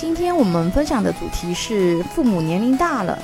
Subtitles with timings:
[0.00, 3.18] 今天我们分享的主题是父母年龄大了，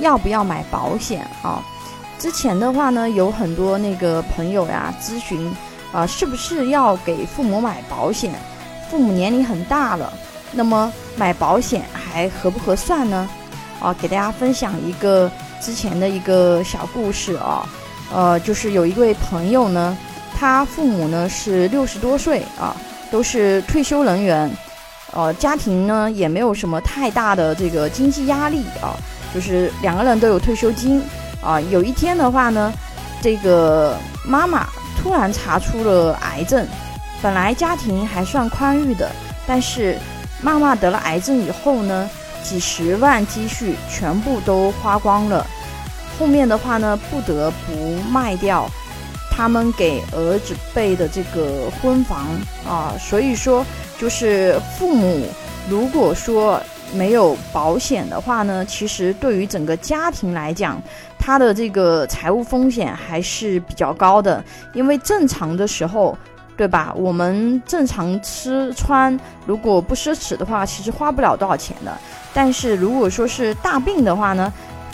[0.00, 1.62] 要不要买保险啊？
[2.18, 5.54] 之前的话呢，有很多那个朋友呀咨询
[5.92, 8.34] 啊，是不是要给父母买保险？
[8.90, 10.12] 父母年龄很大了，
[10.50, 13.28] 那么买保险还合不合算呢？
[13.78, 15.30] 啊，给大家分享一个
[15.60, 17.68] 之前的一个小故事啊，
[18.12, 19.96] 呃，就是有一位朋友呢，
[20.36, 22.74] 他父母呢是六十多岁啊，
[23.12, 24.50] 都是退休人员。
[25.12, 28.92] 呃，家庭呢也没有什么太大的这个经济压力啊，
[29.32, 31.02] 就是两个人都有退休金
[31.40, 31.60] 啊。
[31.60, 32.72] 有一天的话呢，
[33.22, 34.66] 这个妈妈
[35.00, 36.66] 突然查出了癌症，
[37.22, 39.10] 本来家庭还算宽裕的，
[39.46, 39.96] 但是
[40.42, 42.10] 妈妈得了癌症以后呢，
[42.42, 45.46] 几十万积蓄全部都花光了，
[46.18, 48.68] 后面的话呢不得不卖掉
[49.30, 52.26] 他们给儿子备的这个婚房
[52.68, 53.64] 啊，所以说。
[53.98, 55.26] 就是父母
[55.68, 56.60] 如果说
[56.94, 60.80] 没有保险的话呢，其实对于整个家庭来讲，
[61.18, 64.42] 他的这个财务风险还是比较高的。
[64.72, 66.16] 因为正常的时候，
[66.56, 66.94] 对吧？
[66.96, 71.92] 我们正常吃穿，如果不奢侈的话，其实花不了多少钱的。
[72.32, 74.52] 但是如果说是大病的话呢，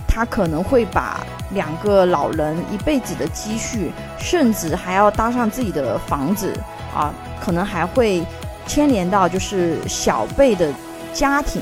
[0.08, 6.54] 他可能会把两个老人一辈子的积蓄，甚至还要搭上自己的房子
[6.94, 7.12] 啊，
[7.44, 8.24] 可能还会。
[8.66, 10.72] 牵连到就是小辈的
[11.12, 11.60] 家庭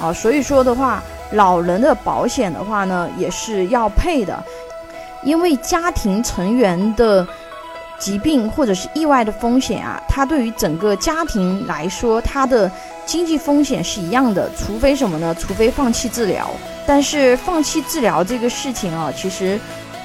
[0.00, 1.02] 啊，所以说的话，
[1.32, 4.42] 老人的保险的话呢，也是要配的，
[5.22, 7.26] 因为家庭成员的
[7.98, 12.70] 疾病或者是意外的风险啊，它对于整个家庭来说，它的
[13.04, 15.34] 经济风险是一样的，除非什么呢？
[15.38, 16.48] 除非放弃治疗。
[16.86, 19.58] 但是放弃治疗这个事情啊，其实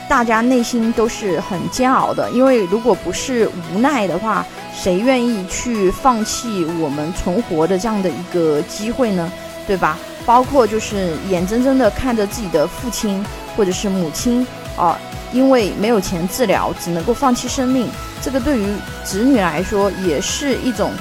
[0.09, 4.45] 大家内心都是很煎熬的，因为如果不是无奈的话。
[4.73, 9.31] 谁愿意去放弃我们存活的这样的一个机会呢？
[9.67, 9.97] 对吧？
[10.25, 13.23] 包括就是眼睁睁的看着自己的父亲
[13.55, 14.97] 或者是母亲啊，
[15.31, 17.87] 因为没有钱治疗，只能够放弃生命，
[18.21, 18.67] 这个对于
[19.03, 20.91] 子女来说也是一种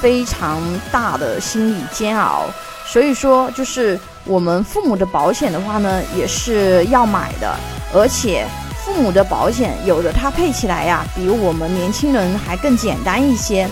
[0.00, 0.60] 非常
[0.92, 2.46] 大的心理煎熬。
[2.86, 7.56] 所以说，就是我们父母的保险的话呢，也是要买的，
[7.94, 8.46] 而且。
[8.92, 13.68] 父母的保险有的它配起来呀，比我们年轻人还更简单一些。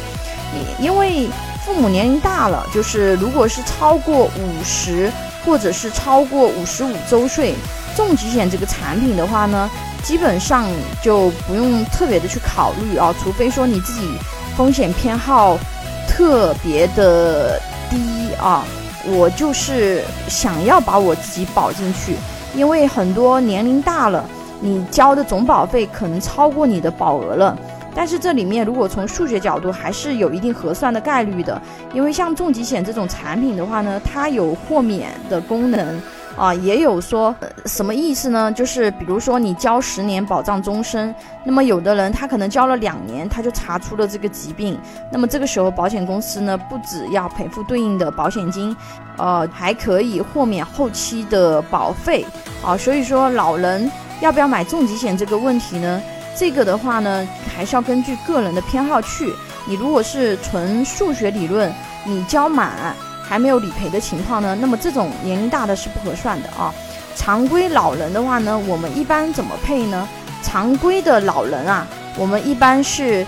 [0.79, 1.29] 因为
[1.67, 5.11] 父母年龄大了，就是如果是超过五十
[5.45, 7.57] 或者是超过五十五周岁，
[7.97, 9.69] 重疾险这个产品的话呢，
[10.05, 10.65] 基本上
[11.03, 14.09] 就不用特别的去考虑啊，除非说你自己
[14.57, 15.59] 风险偏好
[16.07, 18.65] 特别的低啊，
[19.05, 22.15] 我就是想要把我自己保进去，
[22.55, 24.25] 因为很多年龄大了。
[24.61, 27.57] 你交的总保费可能超过你的保额了，
[27.95, 31.61] 但是这里面如果从数学角度还是有一定核算的概率的，
[31.93, 36.01] 因为像重疾险这种产品的话呢，它有豁免的功能
[36.37, 37.35] 啊，也有说
[37.67, 38.51] 什么意思呢？
[38.51, 41.15] 就是比如说你交十年保障终身，
[41.45, 44.79] 那么有的人他可能交了两年，他就查出了这个疾病，
[45.13, 48.77] 那么这个时候保险公司呢不只要赔付对应的保险金，
[49.17, 52.25] 呃，还可以豁免后期的保费
[52.65, 53.91] 啊，所以说老人。
[54.21, 56.03] 要不要买重疾险这个问题呢？
[56.37, 59.33] 这个的话呢，还是要根据个人的偏好去。
[59.67, 61.73] 你如果是纯数学理论，
[62.05, 66.73] 你交满还没有理赔的情况呢，那么这种年龄大的是不合算的啊。
[67.17, 70.09] 常规老人的话呢，我们一般怎么配呢？
[70.43, 71.87] 常规的老人啊，
[72.17, 73.27] 我们一般是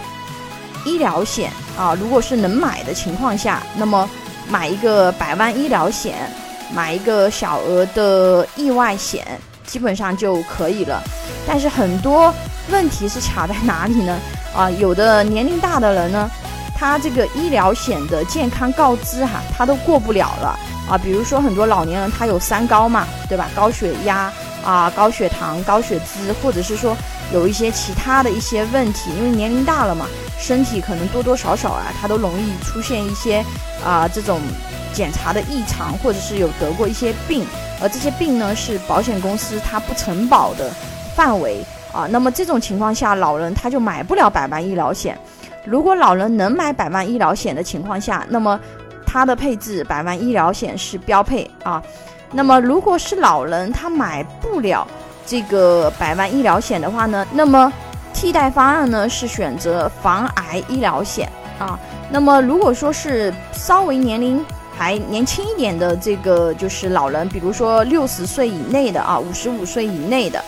[0.85, 4.09] 医疗险啊，如果是能买的情况下，那么
[4.49, 6.15] 买一个百万医疗险，
[6.73, 9.27] 买一个小额的意外险。
[9.71, 11.01] 基本上就可以了，
[11.47, 12.35] 但是很多
[12.71, 14.19] 问题是卡在哪里呢？
[14.53, 16.29] 啊，有的年龄大的人呢，
[16.77, 20.59] 他这个医疗险的健康告知哈，他都过不了了
[20.91, 20.99] 啊。
[20.99, 23.49] 比如说很多老年人他有三高嘛，对吧？
[23.55, 24.33] 高血压
[24.65, 26.97] 啊，高血糖、高血脂，或者是说
[27.33, 30.07] 有一些其他的一些问题，因为年龄大了嘛，
[30.37, 33.45] 身体可能多多少少啊，他都容易出现一些
[33.85, 34.41] 啊这种
[34.93, 37.47] 检查的异常，或者是有得过一些病。
[37.83, 40.71] 而这些病呢，是保险公司它不承保的
[41.15, 42.07] 范围啊。
[42.11, 45.19] 那么这种情况下，老人他就买不了百万医疗险。
[45.65, 48.59] 如果老人能买百万医疗险的情况下，那么
[49.07, 51.83] 他的配置百万医疗险是标配啊。
[52.33, 54.87] 那么如果是老人他买不了
[55.27, 57.73] 这个百万医疗险的话呢，那么
[58.13, 61.79] 替代方案呢是选择防癌医疗险啊。
[62.11, 64.45] 那么如果说是稍微年龄，
[64.81, 70.43] 还年轻一点的这个就是老人，比如说六十岁以内的啊，五十五岁以内的，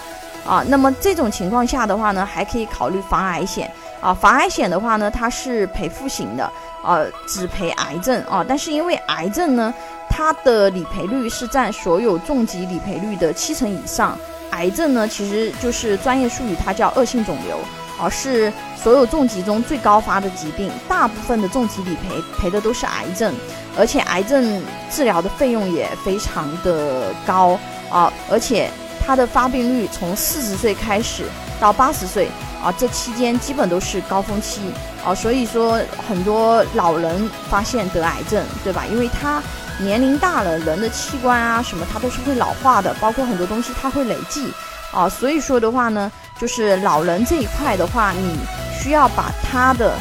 [0.46, 3.70] 啊，那么这种情况下的话呢，还可以考虑防癌险
[4.00, 4.14] 啊。
[4.14, 6.50] 防癌险的话呢，它是赔付型的，
[6.82, 8.42] 啊，只赔癌症啊。
[8.48, 9.74] 但是因为癌症呢，
[10.08, 14.18] 它的理赔率是占所有重疾理赔率的七成以上。
[14.52, 17.58] 癌症呢，其实就是专业术语，它叫恶性肿瘤，
[18.00, 20.70] 而是所有重疾中最高发的疾病。
[20.88, 23.34] 大部分的重疾理赔赔的都是癌症，
[23.78, 27.58] 而且癌症治疗的费用也非常的高
[27.90, 28.70] 啊，而且
[29.04, 31.24] 它的发病率从四十岁开始
[31.60, 32.28] 到八十岁
[32.62, 34.60] 啊，这期间基本都是高峰期
[35.04, 38.84] 啊，所以说很多老人发现得癌症，对吧？
[38.90, 39.42] 因为他。
[39.78, 44.52] 年龄大了，人的器官啊什么，它都是会老化的，包括很多东西它会累计
[44.92, 45.08] 啊。
[45.08, 48.38] 所以说的话呢，就是老人这一块的话，你
[48.80, 49.94] 需要把他的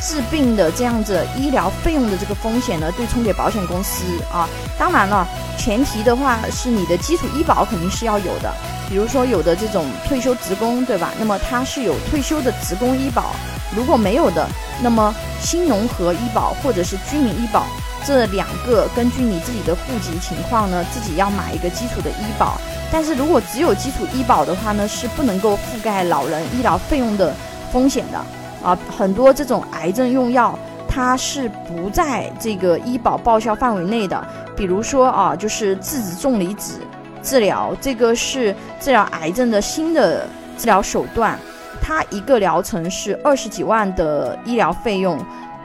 [0.00, 4.48] 治病的这样子医疗费用的这个风险呢对冲给保险公司啊。
[4.78, 5.26] 当然了，
[5.58, 8.52] 前提的话是你的基础医保肯定是要有的，
[8.88, 11.12] 比如说有的这种退休职工，对吧？
[11.18, 13.34] 那么他是有退休的职工医保，
[13.76, 14.48] 如果没有的，
[14.82, 17.66] 那么新农合医保或者是居民医保。
[18.02, 22.58] 这两个根据你自己的户籍情况呢，自己要买一个基础的医保。
[22.92, 27.32] 但是如果只有基础医保的话呢，是不能够覆盖老人医疗费用的
[27.72, 28.18] 风险的
[28.66, 28.76] 啊。
[28.96, 30.58] 很多这种癌症用药，
[30.88, 34.26] 它是不在这个医保报销范围内的。
[34.56, 36.80] 比如说啊，就是质子重离子
[37.22, 40.26] 治疗，这个是治疗癌症的新的
[40.58, 41.38] 治疗手段，
[41.80, 45.18] 它一个疗程是二十几万的医疗费用。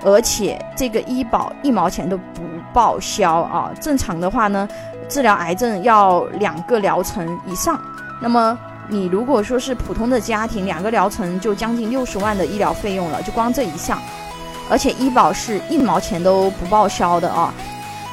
[0.03, 3.71] 而且这个医保一毛钱都不报销啊！
[3.81, 4.67] 正常的话呢，
[5.09, 7.79] 治疗癌症要两个疗程以上。
[8.21, 8.57] 那么
[8.87, 13.99] 你如果说是普通的家庭，两个疗程就将近六十万的医疗费用了，就光这一项。
[14.67, 17.53] 而且医保是一毛钱都不报销的啊！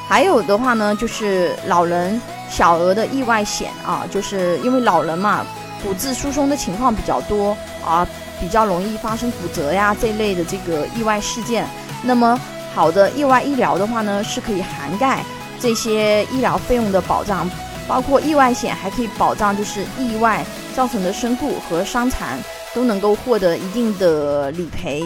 [0.07, 5.43] 还有的话呢，就是老人小额的意外险啊，就是因为老人嘛，
[5.81, 8.07] 骨质疏松的情况比较多啊，
[8.39, 11.65] 比较容易发生骨折呀这类的这个意外事件。
[12.03, 12.39] 那么
[12.75, 15.23] 好的意外医疗的话呢，是可以涵盖
[15.63, 17.49] 这些医疗费用的保障，
[17.87, 20.45] 包括意外险还可以保障，就是意外
[20.75, 22.37] 造成的身故和伤残
[22.75, 25.01] 都能够获得一定的理赔。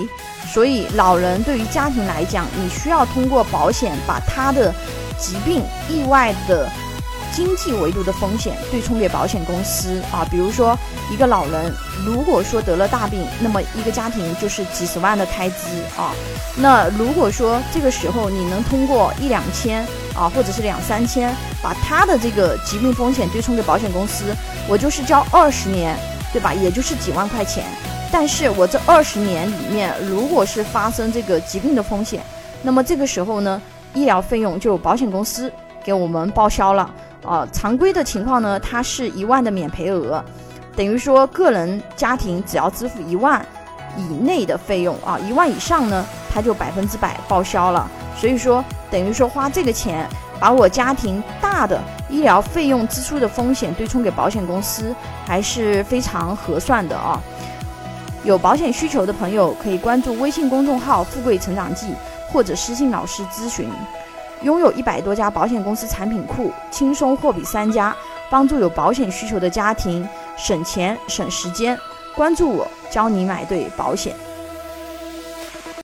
[0.52, 4.74] 所以老人对于家庭来讲，你需要通过保险把他的
[5.20, 6.68] 疾病意外的。
[7.34, 10.78] 经济维度的风险对冲给保险公司啊，比如说
[11.12, 11.72] 一个老人
[12.06, 15.56] 如果说得了大病，那么一个家庭就是几十万的开支
[15.98, 16.14] 啊。
[16.56, 19.86] 那如果说这个时候你能通过一两千
[20.16, 24.36] 啊，或者是两三千，把他的这个疾病风险对冲给保险公司，
[24.68, 25.96] 我就是交二十年，
[26.34, 26.54] 对吧？
[26.54, 27.64] 也就是几万块钱。
[28.10, 32.24] 但是我这二十年里面，如果是发生这个疾病的风险，
[32.64, 33.62] 那么这个时候呢，
[33.94, 35.52] 医疗费用就保险公司
[35.84, 36.90] 给我们报销了。
[37.24, 40.24] 啊，常规的情况呢，它是一万的免赔额，
[40.76, 43.46] 等于说个人家庭只要支付一万
[43.98, 47.90] 以内的费用啊，一万以上呢，它就百分之百报销了。
[48.16, 50.08] 所以说，等于说花这个钱，
[50.40, 51.80] 把我家庭大的
[52.10, 57.22] 医疗费用支出的风险对冲给保险公司，还是非常合算的啊。
[58.24, 61.94] 有保险需求的朋友可以关注微信公众号“富贵成长记”，
[62.32, 63.70] 或者私信老师咨询。
[64.44, 67.96] 拥有一百多家保险公司产品库，轻松货比三家，
[68.30, 70.08] 帮助有保险需求的家庭
[70.38, 71.78] 省钱省时间。
[72.16, 74.16] 关注我，教你买对保险。